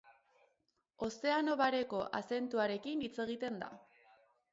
[1.07, 3.69] Ozeano Bareko azentuarekin hitz egiten da.